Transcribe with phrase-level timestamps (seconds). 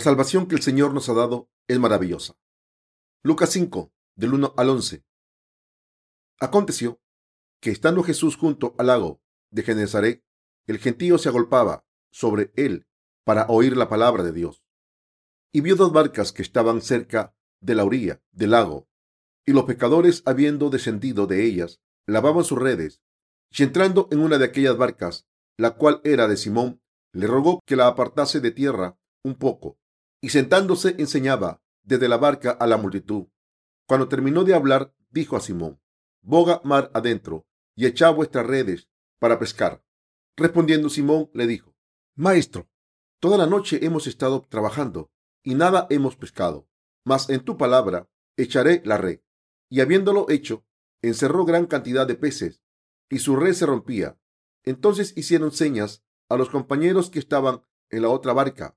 [0.00, 2.34] La salvación que el Señor nos ha dado es maravillosa.
[3.22, 5.04] Lucas 5, del 1 al 11.
[6.40, 7.02] Aconteció
[7.60, 10.24] que estando Jesús junto al lago de Genezaret,
[10.66, 12.86] el gentío se agolpaba sobre él
[13.24, 14.64] para oír la palabra de Dios.
[15.52, 18.88] Y vio dos barcas que estaban cerca de la orilla del lago,
[19.44, 23.02] y los pescadores, habiendo descendido de ellas, lavaban sus redes.
[23.50, 26.80] Y entrando en una de aquellas barcas, la cual era de Simón,
[27.12, 29.76] le rogó que la apartase de tierra un poco,
[30.20, 33.26] y sentándose enseñaba desde la barca a la multitud.
[33.86, 35.80] Cuando terminó de hablar, dijo a Simón,
[36.22, 38.88] boga mar adentro y echad vuestras redes
[39.18, 39.84] para pescar.
[40.36, 41.74] Respondiendo Simón le dijo,
[42.14, 42.68] Maestro,
[43.18, 45.10] toda la noche hemos estado trabajando
[45.42, 46.68] y nada hemos pescado,
[47.04, 49.20] mas en tu palabra echaré la red.
[49.68, 50.64] Y habiéndolo hecho,
[51.02, 52.62] encerró gran cantidad de peces
[53.08, 54.18] y su red se rompía.
[54.64, 58.76] Entonces hicieron señas a los compañeros que estaban en la otra barca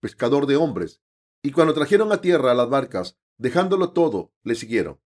[0.00, 1.00] pescador de hombres.
[1.42, 5.00] Y cuando trajeron a tierra las barcas, dejándolo todo, le siguieron.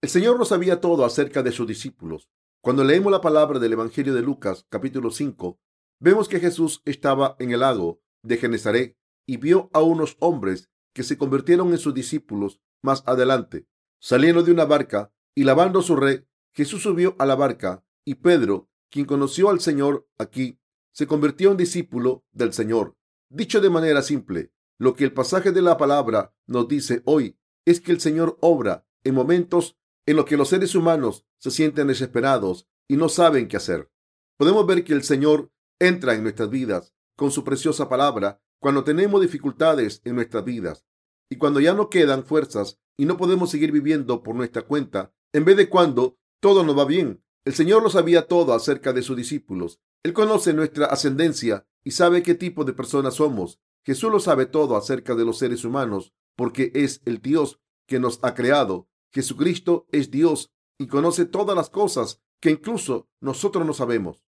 [0.00, 2.30] El Señor lo sabía todo acerca de sus discípulos.
[2.60, 5.60] Cuando leemos la palabra del Evangelio de Lucas, capítulo 5,
[6.00, 11.02] vemos que Jesús estaba en el lago de Genezaret y vio a unos hombres que
[11.02, 13.66] se convirtieron en sus discípulos más adelante.
[14.00, 18.68] Saliendo de una barca y lavando su red, Jesús subió a la barca y Pedro,
[18.90, 20.58] quien conoció al Señor aquí,
[20.92, 22.97] se convirtió en discípulo del Señor.
[23.30, 27.80] Dicho de manera simple, lo que el pasaje de la palabra nos dice hoy es
[27.80, 32.66] que el Señor obra en momentos en los que los seres humanos se sienten desesperados
[32.88, 33.90] y no saben qué hacer.
[34.38, 39.20] Podemos ver que el Señor entra en nuestras vidas con su preciosa palabra cuando tenemos
[39.20, 40.86] dificultades en nuestras vidas
[41.30, 45.44] y cuando ya no quedan fuerzas y no podemos seguir viviendo por nuestra cuenta, en
[45.44, 47.22] vez de cuando todo nos va bien.
[47.44, 49.80] El Señor lo sabía todo acerca de sus discípulos.
[50.02, 53.60] Él conoce nuestra ascendencia y sabe qué tipo de personas somos.
[53.82, 58.18] Jesús lo sabe todo acerca de los seres humanos porque es el Dios que nos
[58.22, 58.90] ha creado.
[59.10, 64.22] Jesucristo es Dios y conoce todas las cosas que incluso nosotros no sabemos.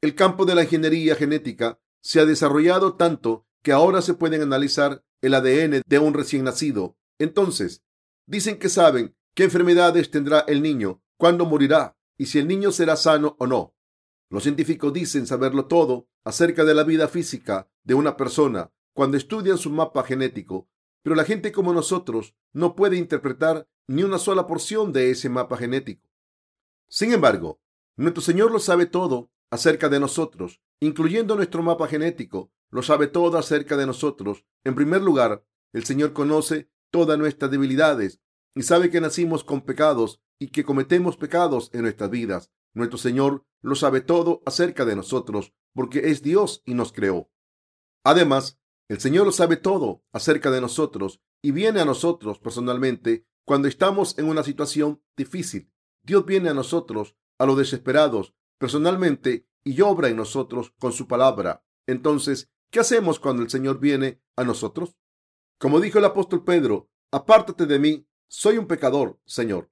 [0.00, 5.04] El campo de la ingeniería genética se ha desarrollado tanto que ahora se pueden analizar
[5.20, 6.98] el ADN de un recién nacido.
[7.20, 7.84] Entonces,
[8.26, 12.96] dicen que saben qué enfermedades tendrá el niño, cuándo morirá y si el niño será
[12.96, 13.75] sano o no.
[14.28, 19.58] Los científicos dicen saberlo todo acerca de la vida física de una persona cuando estudian
[19.58, 20.68] su mapa genético,
[21.02, 25.56] pero la gente como nosotros no puede interpretar ni una sola porción de ese mapa
[25.56, 26.08] genético.
[26.88, 27.60] Sin embargo,
[27.96, 33.38] nuestro Señor lo sabe todo acerca de nosotros, incluyendo nuestro mapa genético, lo sabe todo
[33.38, 34.44] acerca de nosotros.
[34.64, 38.20] En primer lugar, el Señor conoce todas nuestras debilidades
[38.54, 42.50] y sabe que nacimos con pecados y que cometemos pecados en nuestras vidas.
[42.76, 47.30] Nuestro Señor lo sabe todo acerca de nosotros porque es Dios y nos creó.
[48.04, 53.66] Además, el Señor lo sabe todo acerca de nosotros y viene a nosotros personalmente cuando
[53.66, 55.72] estamos en una situación difícil.
[56.02, 61.64] Dios viene a nosotros, a los desesperados, personalmente y obra en nosotros con su palabra.
[61.86, 64.98] Entonces, ¿qué hacemos cuando el Señor viene a nosotros?
[65.58, 69.70] Como dijo el apóstol Pedro, apártate de mí, soy un pecador, Señor.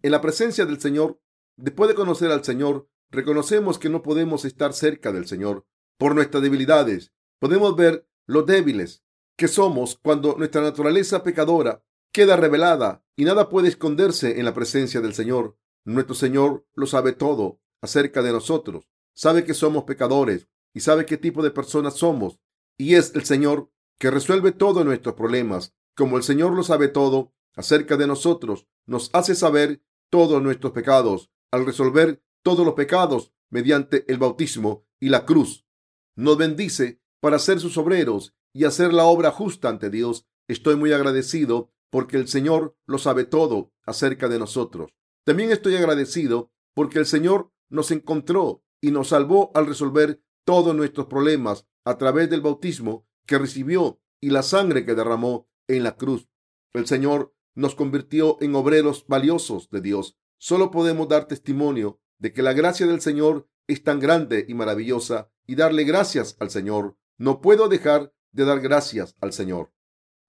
[0.00, 1.20] En la presencia del Señor
[1.56, 5.64] Después de conocer al Señor, reconocemos que no podemos estar cerca del Señor
[5.96, 7.12] por nuestras debilidades.
[7.38, 9.04] Podemos ver lo débiles
[9.36, 11.82] que somos cuando nuestra naturaleza pecadora
[12.12, 15.56] queda revelada y nada puede esconderse en la presencia del Señor.
[15.84, 18.88] Nuestro Señor lo sabe todo acerca de nosotros.
[19.14, 22.38] Sabe que somos pecadores y sabe qué tipo de personas somos.
[22.76, 25.74] Y es el Señor que resuelve todos nuestros problemas.
[25.94, 31.30] Como el Señor lo sabe todo acerca de nosotros, nos hace saber todos nuestros pecados
[31.50, 35.66] al resolver todos los pecados mediante el bautismo y la cruz.
[36.14, 40.26] Nos bendice para ser sus obreros y hacer la obra justa ante Dios.
[40.48, 44.92] Estoy muy agradecido porque el Señor lo sabe todo acerca de nosotros.
[45.24, 51.06] También estoy agradecido porque el Señor nos encontró y nos salvó al resolver todos nuestros
[51.06, 56.28] problemas a través del bautismo que recibió y la sangre que derramó en la cruz.
[56.72, 62.42] El Señor nos convirtió en obreros valiosos de Dios Solo podemos dar testimonio de que
[62.42, 66.96] la gracia del Señor es tan grande y maravillosa y darle gracias al Señor.
[67.18, 69.72] No puedo dejar de dar gracias al Señor.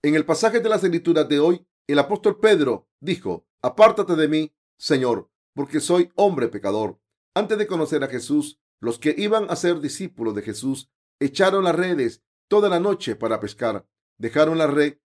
[0.02, 4.56] En el pasaje de las escrituras de hoy, el apóstol Pedro dijo, apártate de mí,
[4.78, 7.00] Señor, porque soy hombre pecador.
[7.34, 10.90] Antes de conocer a Jesús, los que iban a ser discípulos de Jesús
[11.20, 13.88] echaron las redes toda la noche para pescar.
[14.18, 14.98] Dejaron la red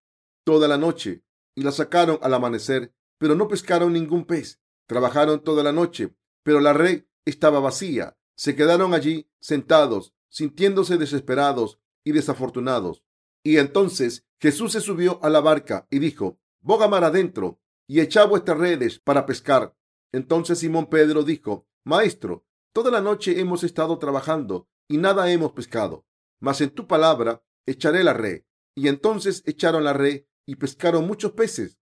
[0.43, 1.23] toda la noche
[1.55, 4.61] y la sacaron al amanecer, pero no pescaron ningún pez.
[4.87, 8.17] Trabajaron toda la noche, pero la red estaba vacía.
[8.35, 13.03] Se quedaron allí sentados, sintiéndose desesperados y desafortunados.
[13.43, 18.27] Y entonces Jesús se subió a la barca y dijo, boga mar adentro y echad
[18.27, 19.75] vuestras redes para pescar.
[20.11, 26.05] Entonces Simón Pedro dijo, Maestro, toda la noche hemos estado trabajando y nada hemos pescado,
[26.39, 28.43] mas en tu palabra echaré la red.
[28.75, 31.79] Y entonces echaron la red y pescaron muchos peces.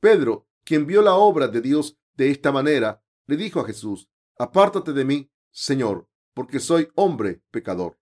[0.00, 4.08] Pedro, quien vio la obra de Dios de esta manera, le dijo a Jesús,
[4.38, 7.98] Apártate de mí, Señor, porque soy hombre pecador.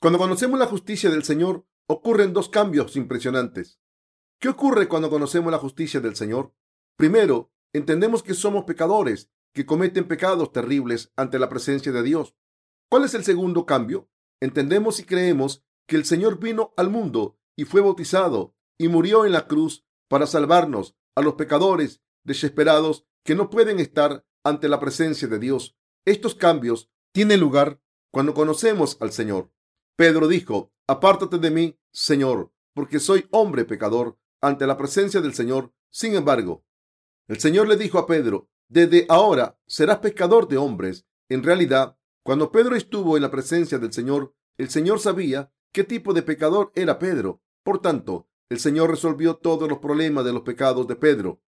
[0.00, 3.80] Cuando conocemos la justicia del Señor, ocurren dos cambios impresionantes.
[4.38, 6.54] ¿Qué ocurre cuando conocemos la justicia del Señor?
[6.96, 12.36] Primero, entendemos que somos pecadores, que cometen pecados terribles ante la presencia de Dios.
[12.88, 14.08] ¿Cuál es el segundo cambio?
[14.40, 19.32] Entendemos y creemos que el Señor vino al mundo y fue bautizado y murió en
[19.32, 25.28] la cruz para salvarnos a los pecadores desesperados que no pueden estar ante la presencia
[25.28, 25.76] de Dios.
[26.04, 27.80] Estos cambios tienen lugar
[28.10, 29.50] cuando conocemos al Señor.
[29.96, 35.72] Pedro dijo, apártate de mí, Señor, porque soy hombre pecador ante la presencia del Señor.
[35.90, 36.64] Sin embargo,
[37.26, 41.06] el Señor le dijo a Pedro, desde ahora serás pescador de hombres.
[41.28, 46.12] En realidad, cuando Pedro estuvo en la presencia del Señor, el Señor sabía qué tipo
[46.14, 47.42] de pecador era Pedro.
[47.62, 51.40] Por tanto, el Señor resolvió todos los problemas de los pecados de Pedro.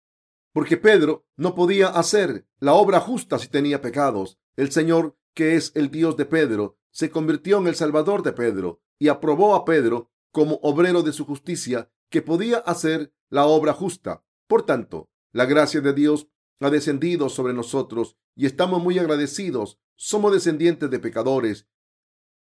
[0.54, 4.40] Porque Pedro no podía hacer la obra justa si tenía pecados.
[4.56, 8.81] El Señor, que es el Dios de Pedro, se convirtió en el Salvador de Pedro
[8.98, 14.24] y aprobó a Pedro como obrero de su justicia que podía hacer la obra justa.
[14.48, 16.28] Por tanto, la gracia de Dios
[16.60, 19.80] ha descendido sobre nosotros y estamos muy agradecidos.
[19.96, 21.68] Somos descendientes de pecadores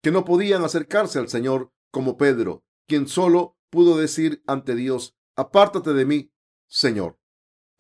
[0.03, 5.93] que no podían acercarse al Señor como Pedro, quien solo pudo decir ante Dios, apártate
[5.93, 6.33] de mí,
[6.69, 7.19] Señor,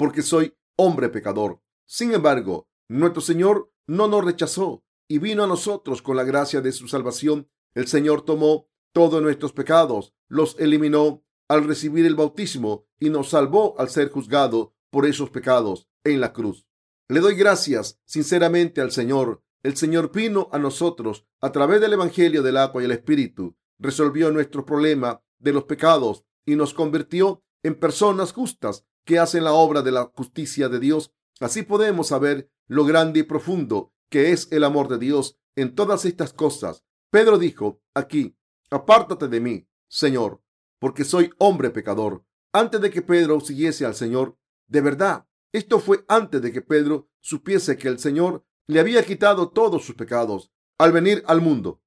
[0.00, 1.61] porque soy hombre pecador.
[1.85, 6.73] Sin embargo, nuestro Señor no nos rechazó y vino a nosotros con la gracia de
[6.73, 7.50] su salvación.
[7.75, 13.79] El Señor tomó todos nuestros pecados, los eliminó al recibir el bautismo y nos salvó
[13.79, 16.67] al ser juzgado por esos pecados en la cruz.
[17.08, 19.43] Le doy gracias sinceramente al Señor.
[19.62, 24.31] El Señor vino a nosotros a través del Evangelio del agua y el Espíritu, resolvió
[24.31, 29.83] nuestro problema de los pecados y nos convirtió en personas justas que hacen la obra
[29.83, 31.12] de la justicia de Dios.
[31.41, 36.05] Así podemos saber lo grande y profundo que es el amor de Dios en todas
[36.05, 36.85] estas cosas.
[37.11, 38.37] Pedro dijo aquí,
[38.71, 40.45] apártate de mí, Señor,
[40.79, 42.25] porque soy hombre pecador.
[42.53, 47.11] Antes de que Pedro siguiese al Señor, de verdad, esto fue antes de que Pedro
[47.21, 51.83] supiese que el Señor le había quitado todos sus pecados al venir al mundo,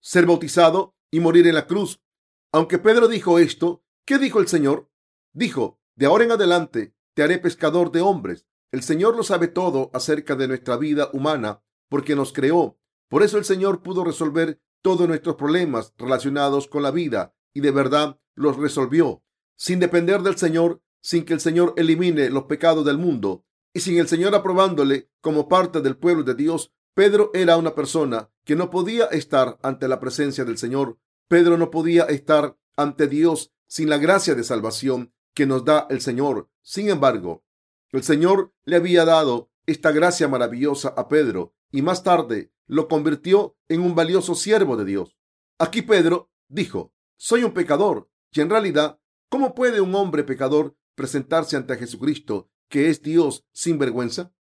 [0.00, 2.02] ser bautizado y morir en la cruz.
[2.50, 4.90] Aunque Pedro dijo esto, ¿qué dijo el Señor?
[5.32, 8.46] Dijo, de ahora en adelante te haré pescador de hombres.
[8.72, 12.78] El Señor lo sabe todo acerca de nuestra vida humana porque nos creó.
[13.08, 17.70] Por eso el Señor pudo resolver todos nuestros problemas relacionados con la vida y de
[17.70, 19.22] verdad los resolvió,
[19.56, 23.98] sin depender del Señor, sin que el Señor elimine los pecados del mundo y sin
[23.98, 26.72] el Señor aprobándole como parte del pueblo de Dios.
[26.94, 30.98] Pedro era una persona que no podía estar ante la presencia del Señor.
[31.28, 36.00] Pedro no podía estar ante Dios sin la gracia de salvación que nos da el
[36.00, 36.48] Señor.
[36.62, 37.44] Sin embargo,
[37.92, 43.56] el Señor le había dado esta gracia maravillosa a Pedro y más tarde lo convirtió
[43.68, 45.18] en un valioso siervo de Dios.
[45.58, 48.98] Aquí Pedro dijo, soy un pecador, y en realidad,
[49.28, 54.32] ¿cómo puede un hombre pecador presentarse ante Jesucristo, que es Dios sin vergüenza?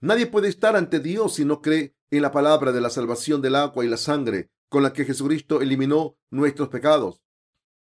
[0.00, 3.54] Nadie puede estar ante Dios si no cree en la palabra de la salvación del
[3.54, 7.20] agua y la sangre con la que Jesucristo eliminó nuestros pecados.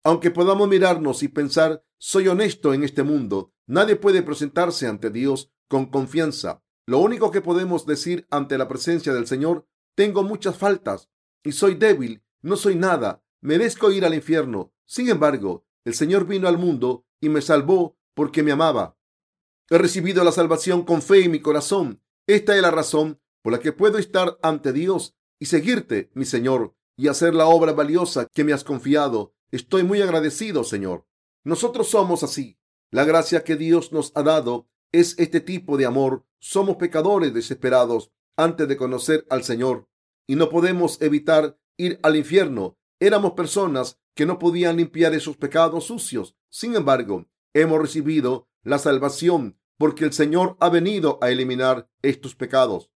[0.08, 5.52] Aunque podamos mirarnos y pensar, soy honesto en este mundo, nadie puede presentarse ante Dios
[5.68, 6.64] con confianza.
[6.86, 11.10] Lo único que podemos decir ante la presencia del Señor, tengo muchas faltas
[11.44, 14.72] y soy débil, no soy nada, merezco ir al infierno.
[14.86, 18.98] Sin embargo, el Señor vino al mundo y me salvó porque me amaba.
[19.70, 22.02] He recibido la salvación con fe en mi corazón.
[22.28, 26.78] Esta es la razón por la que puedo estar ante Dios y seguirte, mi Señor,
[26.96, 29.34] y hacer la obra valiosa que me has confiado.
[29.51, 31.06] Estoy muy agradecido, Señor.
[31.44, 32.60] Nosotros somos así.
[32.92, 36.25] La gracia que Dios nos ha dado es este tipo de amor.
[36.39, 39.88] Somos pecadores desesperados antes de conocer al Señor
[40.27, 42.77] y no podemos evitar ir al infierno.
[43.00, 46.36] Éramos personas que no podían limpiar esos pecados sucios.
[46.50, 52.92] Sin embargo, hemos recibido la salvación porque el Señor ha venido a eliminar estos pecados.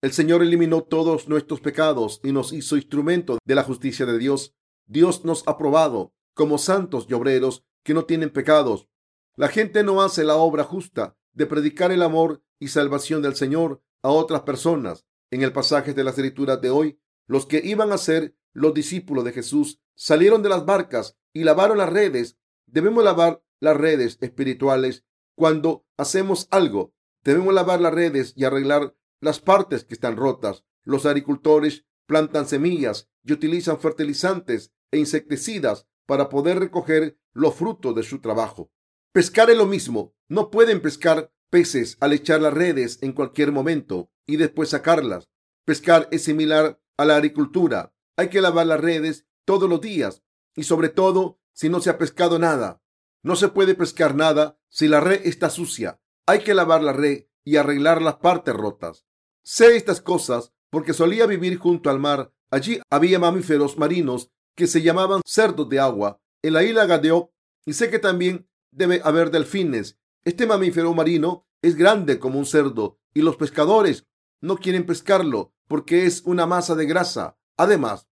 [0.00, 4.54] El Señor eliminó todos nuestros pecados y nos hizo instrumento de la justicia de Dios.
[4.86, 8.88] Dios nos ha probado como santos y obreros que no tienen pecados.
[9.36, 13.82] La gente no hace la obra justa de predicar el amor y salvación del Señor
[14.02, 15.06] a otras personas.
[15.30, 19.24] En el pasaje de las escrituras de hoy, los que iban a ser los discípulos
[19.24, 22.36] de Jesús salieron de las barcas y lavaron las redes.
[22.66, 26.92] Debemos lavar las redes espirituales cuando hacemos algo.
[27.24, 30.64] Debemos lavar las redes y arreglar las partes que están rotas.
[30.82, 38.02] Los agricultores plantan semillas y utilizan fertilizantes e insecticidas para poder recoger los frutos de
[38.02, 38.70] su trabajo.
[39.12, 40.14] Pescar es lo mismo.
[40.28, 45.28] No pueden pescar peces al echar las redes en cualquier momento y después sacarlas.
[45.64, 47.94] Pescar es similar a la agricultura.
[48.16, 50.22] Hay que lavar las redes todos los días
[50.56, 52.82] y sobre todo si no se ha pescado nada.
[53.22, 56.00] No se puede pescar nada si la red está sucia.
[56.26, 59.06] Hay que lavar la red y arreglar las partes rotas.
[59.42, 62.32] Sé estas cosas porque solía vivir junto al mar.
[62.50, 67.30] Allí había mamíferos marinos que se llamaban cerdos de agua en la isla Gadeo
[67.66, 69.98] y sé que también debe haber delfines.
[70.24, 74.06] Este mamífero marino es grande como un cerdo y los pescadores
[74.40, 77.36] no quieren pescarlo porque es una masa de grasa.
[77.58, 78.08] Además,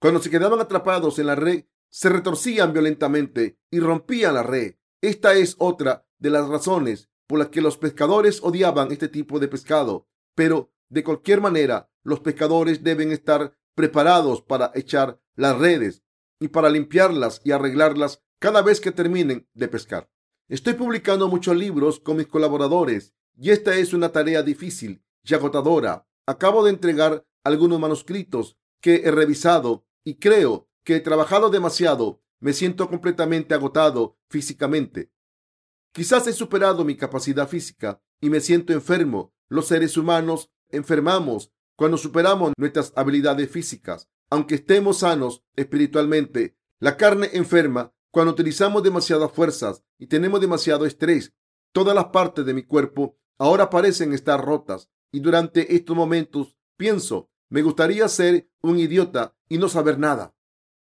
[0.00, 4.74] cuando se quedaban atrapados en la red, se retorcían violentamente y rompían la red.
[5.00, 9.46] Esta es otra de las razones por las que los pescadores odiaban este tipo de
[9.46, 10.08] pescado.
[10.34, 16.02] Pero, de cualquier manera, los pescadores deben estar preparados para echar las redes
[16.40, 20.10] y para limpiarlas y arreglarlas cada vez que terminen de pescar.
[20.48, 26.08] Estoy publicando muchos libros con mis colaboradores y esta es una tarea difícil y agotadora.
[26.26, 32.20] Acabo de entregar algunos manuscritos que he revisado y creo que he trabajado demasiado.
[32.40, 35.12] Me siento completamente agotado físicamente.
[35.92, 39.32] Quizás he superado mi capacidad física y me siento enfermo.
[39.48, 44.08] Los seres humanos enfermamos cuando superamos nuestras habilidades físicas.
[44.28, 51.32] Aunque estemos sanos espiritualmente, la carne enferma cuando utilizamos demasiadas fuerzas y tenemos demasiado estrés.
[51.72, 57.30] Todas las partes de mi cuerpo ahora parecen estar rotas y durante estos momentos pienso,
[57.48, 60.34] me gustaría ser un idiota y no saber nada.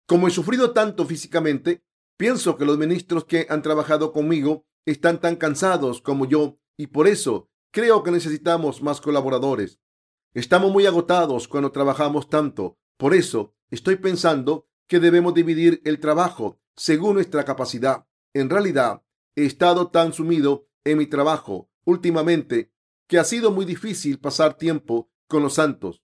[0.06, 1.84] Como he sufrido tanto físicamente,
[2.18, 7.08] pienso que los ministros que han trabajado conmigo están tan cansados como yo y por
[7.08, 9.82] eso creo que necesitamos más colaboradores.
[10.36, 12.77] Estamos muy agotados cuando trabajamos tanto.
[12.98, 18.06] Por eso estoy pensando que debemos dividir el trabajo según nuestra capacidad.
[18.34, 19.01] En realidad,
[19.36, 22.72] he estado tan sumido en mi trabajo últimamente
[23.08, 26.03] que ha sido muy difícil pasar tiempo con los santos.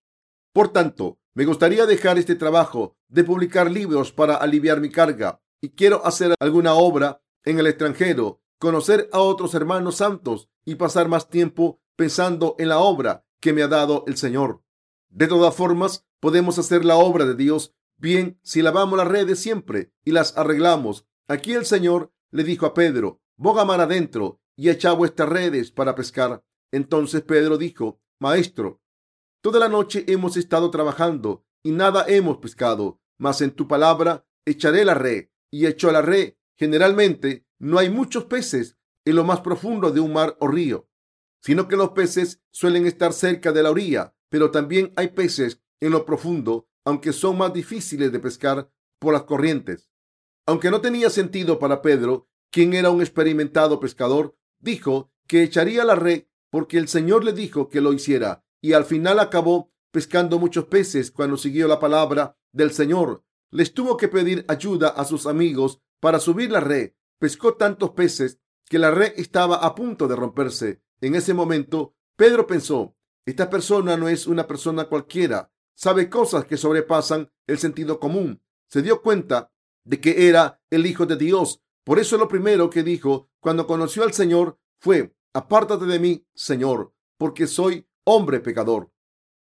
[0.52, 5.70] Por tanto, me gustaría dejar este trabajo de publicar libros para aliviar mi carga y
[5.70, 11.30] quiero hacer alguna obra en el extranjero, conocer a otros hermanos santos y pasar más
[11.30, 14.62] tiempo pensando en la obra que me ha dado el Señor.
[15.10, 19.92] De todas formas, podemos hacer la obra de Dios bien si lavamos las redes siempre
[20.06, 21.08] y las arreglamos.
[21.28, 25.96] Aquí el Señor le dijo a Pedro, boga mar adentro y echa vuestras redes para
[25.96, 26.46] pescar.
[26.72, 28.80] Entonces Pedro dijo, Maestro,
[29.42, 34.86] toda la noche hemos estado trabajando y nada hemos pescado, mas en tu palabra echaré
[34.86, 35.30] la red.
[35.50, 36.36] Y echó la red.
[36.60, 40.88] Generalmente no hay muchos peces en lo más profundo de un mar o río,
[41.42, 45.92] sino que los peces suelen estar cerca de la orilla, pero también hay peces en
[45.92, 49.90] lo profundo, aunque son más difíciles de pescar por las corrientes.
[50.46, 55.96] Aunque no tenía sentido para Pedro, quien era un experimentado pescador, dijo que echaría la
[55.96, 60.66] red porque el Señor le dijo que lo hiciera y al final acabó pescando muchos
[60.66, 63.24] peces cuando siguió la palabra del Señor.
[63.52, 66.94] Les tuvo que pedir ayuda a sus amigos para subir la red.
[67.20, 70.82] Pescó tantos peces que la red estaba a punto de romperse.
[71.02, 72.96] En ese momento, Pedro pensó,
[73.26, 78.42] esta persona no es una persona cualquiera, sabe cosas que sobrepasan el sentido común.
[78.70, 79.52] Se dio cuenta
[79.84, 81.62] de que era el Hijo de Dios.
[81.84, 86.94] Por eso lo primero que dijo cuando conoció al Señor fue, apártate de mí, Señor,
[87.18, 88.92] porque soy hombre pecador.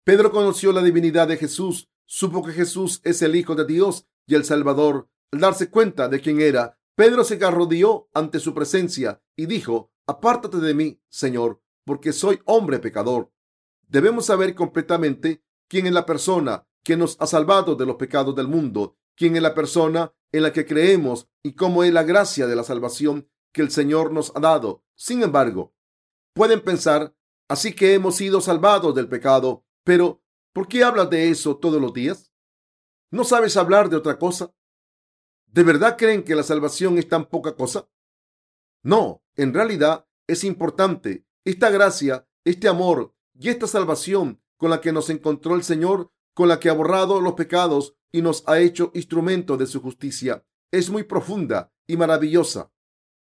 [0.03, 4.35] Pedro conoció la divinidad de Jesús, supo que Jesús es el Hijo de Dios y
[4.35, 5.09] el Salvador.
[5.31, 10.57] Al darse cuenta de quién era, Pedro se arrodilló ante su presencia y dijo, apártate
[10.57, 13.31] de mí, Señor, porque soy hombre pecador.
[13.87, 18.47] Debemos saber completamente quién es la persona que nos ha salvado de los pecados del
[18.47, 22.55] mundo, quién es la persona en la que creemos y cómo es la gracia de
[22.55, 24.83] la salvación que el Señor nos ha dado.
[24.95, 25.73] Sin embargo,
[26.33, 27.15] pueden pensar,
[27.47, 30.21] así que hemos sido salvados del pecado, pero
[30.53, 32.31] ¿por qué hablas de eso todos los días?
[33.11, 34.53] ¿No sabes hablar de otra cosa?
[35.51, 37.89] ¿De verdad creen que la salvación es tan poca cosa?
[38.83, 41.25] No, en realidad es importante.
[41.43, 46.47] Esta gracia, este amor y esta salvación con la que nos encontró el Señor, con
[46.47, 50.89] la que ha borrado los pecados y nos ha hecho instrumento de su justicia, es
[50.89, 52.71] muy profunda y maravillosa.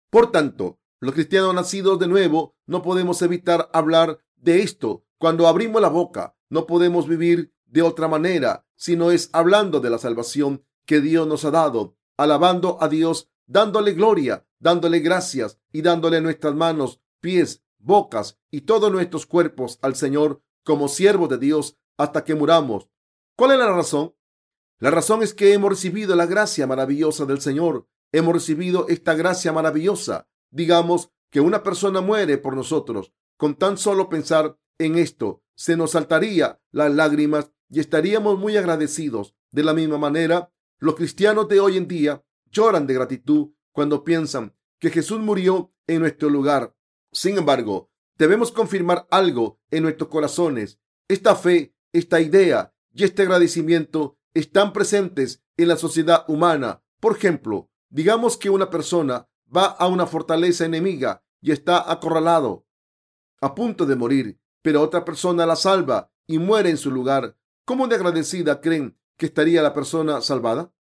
[0.10, 5.84] Por tanto, los cristianos nacidos de nuevo no podemos evitar hablar de esto cuando abrimos
[5.84, 6.36] la boca.
[6.50, 11.28] No podemos vivir de otra manera si no es hablando de la salvación que Dios
[11.28, 17.64] nos ha dado, alabando a Dios, dándole gloria, dándole gracias y dándole nuestras manos, pies,
[17.78, 22.90] bocas y todos nuestros cuerpos al Señor como siervos de Dios hasta que muramos.
[23.36, 24.16] ¿Cuál es la razón?
[24.80, 27.88] La razón es que hemos recibido la gracia maravillosa del Señor.
[28.12, 30.28] Hemos recibido esta gracia maravillosa.
[30.52, 33.14] Digamos que una persona muere por nosotros.
[33.38, 39.36] Con tan solo pensar en esto, se nos saltaría las lágrimas y estaríamos muy agradecidos.
[39.52, 44.54] De la misma manera, los cristianos de hoy en día lloran de gratitud cuando piensan
[44.80, 46.76] que Jesús murió en nuestro lugar.
[47.12, 50.80] Sin embargo, debemos confirmar algo en nuestros corazones.
[51.08, 56.84] Esta fe, esta idea y este agradecimiento están presentes en la sociedad humana.
[57.00, 62.66] Por ejemplo, digamos que una persona va a una fortaleza enemiga y está acorralado,
[63.42, 67.38] a punto de morir, pero otra persona la salva y muere en su lugar.
[67.66, 70.74] ¿Cómo de agradecida creen que estaría la persona salvada?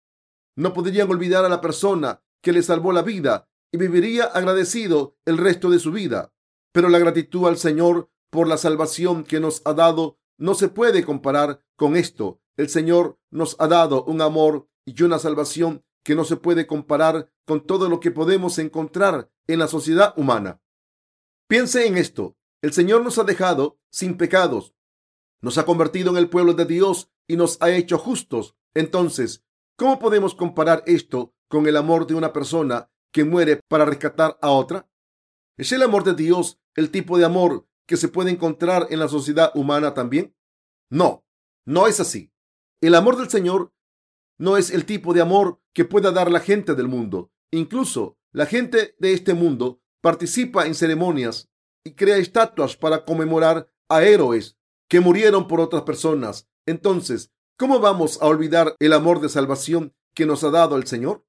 [0.55, 5.37] No podrían olvidar a la persona que le salvó la vida y viviría agradecido el
[5.37, 6.33] resto de su vida.
[6.71, 11.03] Pero la gratitud al Señor por la salvación que nos ha dado no se puede
[11.03, 12.41] comparar con esto.
[12.57, 17.31] El Señor nos ha dado un amor y una salvación que no se puede comparar
[17.45, 20.61] con todo lo que podemos encontrar en la sociedad humana.
[21.47, 22.37] Piense en esto.
[22.61, 24.73] El Señor nos ha dejado sin pecados,
[25.41, 28.55] nos ha convertido en el pueblo de Dios y nos ha hecho justos.
[28.73, 29.43] Entonces,
[29.77, 34.49] ¿cómo podemos comparar esto con el amor de una persona que muere para rescatar a
[34.51, 34.89] otra?
[35.57, 39.07] ¿Es el amor de Dios el tipo de amor que se puede encontrar en la
[39.07, 40.35] sociedad humana también?
[40.89, 41.25] No,
[41.65, 42.31] no es así.
[42.81, 43.73] El amor del Señor
[44.37, 47.31] no es el tipo de amor que pueda dar la gente del mundo.
[47.51, 51.49] Incluso la gente de este mundo participa en ceremonias
[51.83, 54.57] y crea estatuas para conmemorar a héroes
[54.89, 56.49] que murieron por otras personas.
[56.65, 61.25] Entonces, ¿cómo vamos a olvidar el amor de salvación que nos ha dado el Señor?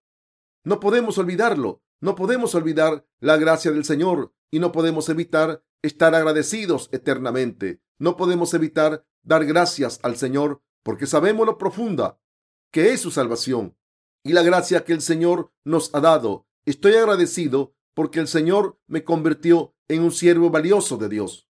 [0.65, 1.83] No podemos olvidarlo.
[2.01, 7.81] No podemos olvidar la gracia del Señor y no podemos evitar estar agradecidos eternamente.
[7.99, 12.21] No podemos evitar dar gracias al Señor porque sabemos lo profunda
[12.71, 13.77] que es su salvación
[14.23, 16.47] y la gracia que el Señor nos ha dado.
[16.67, 21.49] Estoy agradecido porque el Señor me convirtió en un siervo valioso de Dios.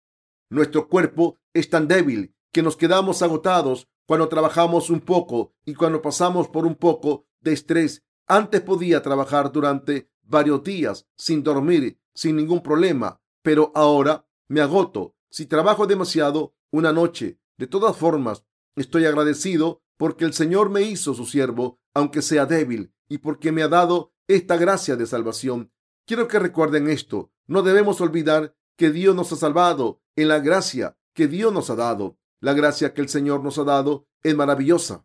[0.51, 6.01] Nuestro cuerpo es tan débil que nos quedamos agotados cuando trabajamos un poco y cuando
[6.01, 8.05] pasamos por un poco de estrés.
[8.27, 15.17] Antes podía trabajar durante varios días sin dormir, sin ningún problema, pero ahora me agoto.
[15.29, 17.41] Si trabajo demasiado, una noche.
[17.57, 18.45] De todas formas,
[18.77, 23.63] estoy agradecido porque el Señor me hizo su siervo, aunque sea débil, y porque me
[23.63, 25.73] ha dado esta gracia de salvación.
[26.05, 27.33] Quiero que recuerden esto.
[27.47, 31.75] No debemos olvidar que Dios nos ha salvado en la gracia que Dios nos ha
[31.75, 32.17] dado.
[32.45, 35.03] La gracia que el Señor nos ha dado es maravillosa.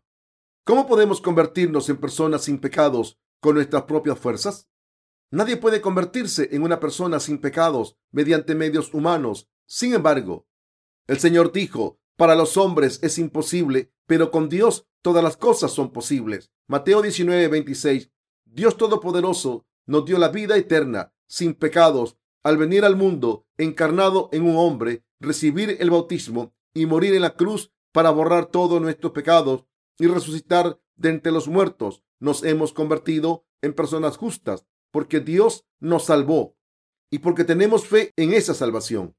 [0.62, 4.68] ¿Cómo podemos convertirnos en personas sin pecados con nuestras propias fuerzas?
[5.30, 9.48] Nadie puede convertirse en una persona sin pecados mediante medios humanos.
[9.64, 10.46] Sin embargo,
[11.06, 15.94] el Señor dijo, para los hombres es imposible, pero con Dios todas las cosas son
[15.94, 16.52] posibles.
[16.66, 18.10] Mateo 19, 26.
[18.44, 24.42] Dios Todopoderoso nos dio la vida eterna, sin pecados, al venir al mundo encarnado en
[24.42, 29.66] un hombre, recibir el bautismo y morir en la cruz para borrar todos nuestros pecados
[29.98, 32.02] y resucitar de entre los muertos.
[32.18, 36.56] Nos hemos convertido en personas justas porque Dios nos salvó
[37.10, 39.16] y porque tenemos fe en esa salvación.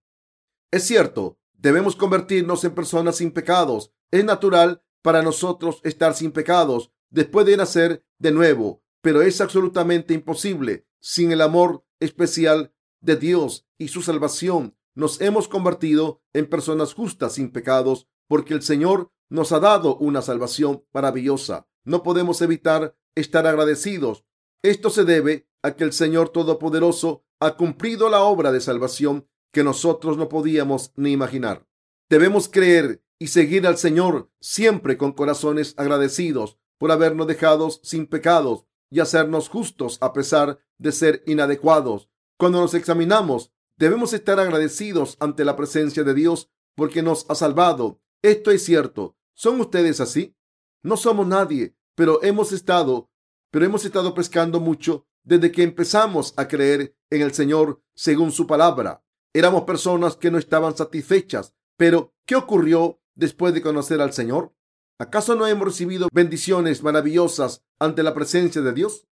[0.71, 3.93] Es cierto, Debemos convertirnos en personas sin pecados.
[4.09, 10.15] Es natural para nosotros estar sin pecados después de nacer de nuevo, pero es absolutamente
[10.15, 14.75] imposible sin el amor especial de Dios y su salvación.
[14.93, 20.21] Nos hemos convertido en personas justas sin pecados porque el Señor nos ha dado una
[20.21, 21.67] salvación maravillosa.
[21.83, 24.25] No podemos evitar estar agradecidos.
[24.61, 29.63] Esto se debe a que el Señor Todopoderoso ha cumplido la obra de salvación que
[29.63, 31.67] nosotros no podíamos ni imaginar.
[32.09, 38.65] Debemos creer y seguir al Señor siempre con corazones agradecidos por habernos dejado sin pecados
[38.89, 42.09] y hacernos justos a pesar de ser inadecuados.
[42.37, 47.99] Cuando nos examinamos, debemos estar agradecidos ante la presencia de Dios porque nos ha salvado.
[48.21, 49.17] Esto es cierto.
[49.33, 50.37] ¿Son ustedes así?
[50.83, 53.11] No somos nadie, pero hemos estado
[53.51, 58.47] pero hemos estado pescando mucho desde que empezamos a creer en el Señor según su
[58.47, 59.03] palabra.
[59.33, 64.55] Éramos personas que no estaban satisfechas, pero ¿qué ocurrió después de conocer al Señor?
[64.99, 69.07] ¿Acaso no hemos recibido bendiciones maravillosas ante la presencia de Dios?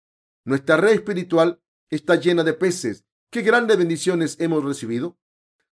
[0.45, 3.05] Nuestra red espiritual está llena de peces.
[3.31, 5.19] ¿Qué grandes bendiciones hemos recibido?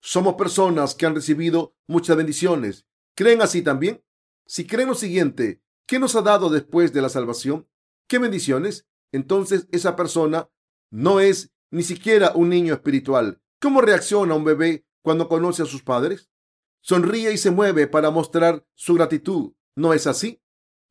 [0.02, 2.86] Somos personas que han recibido muchas bendiciones.
[3.16, 4.04] ¿Creen así también?
[4.46, 7.70] Si creen lo siguiente, ¿qué nos ha dado después de la salvación?
[8.08, 8.90] ¿Qué bendiciones?
[9.14, 10.50] Entonces esa persona
[10.92, 13.42] no es ni siquiera un niño espiritual.
[13.62, 16.30] ¿Cómo reacciona un bebé cuando conoce a sus padres?
[16.82, 19.54] Sonríe y se mueve para mostrar su gratitud.
[19.76, 20.42] ¿No es así?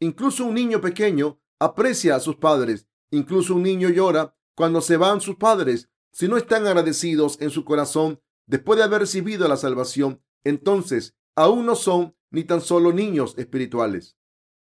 [0.00, 2.88] Incluso un niño pequeño aprecia a sus padres.
[3.10, 5.90] Incluso un niño llora cuando se van sus padres.
[6.14, 11.66] Si no están agradecidos en su corazón después de haber recibido la salvación, entonces aún
[11.66, 14.16] no son ni tan solo niños espirituales.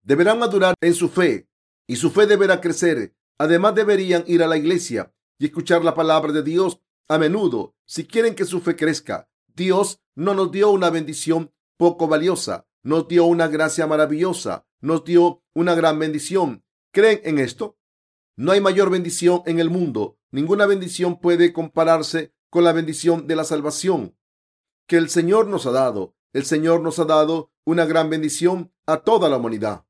[0.01, 1.49] Deberán madurar en su fe
[1.87, 3.13] y su fe deberá crecer.
[3.37, 8.05] Además deberían ir a la iglesia y escuchar la palabra de Dios a menudo si
[8.05, 9.29] quieren que su fe crezca.
[9.53, 15.43] Dios no nos dio una bendición poco valiosa, nos dio una gracia maravillosa, nos dio
[15.53, 16.63] una gran bendición.
[16.93, 17.77] ¿Creen en esto?
[18.37, 20.17] No hay mayor bendición en el mundo.
[20.35, 24.17] Ninguna bendición puede compararse con la bendición de la salvación
[24.85, 26.13] que el Señor nos ha dado.
[26.33, 29.85] El Señor nos ha dado una gran bendición a toda la humanidad.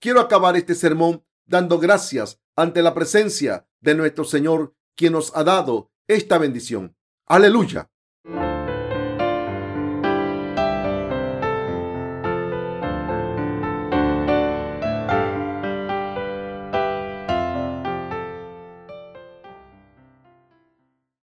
[0.00, 5.44] Quiero acabar este sermón dando gracias ante la presencia de nuestro Señor, quien nos ha
[5.44, 6.96] dado esta bendición.
[7.24, 7.88] Aleluya.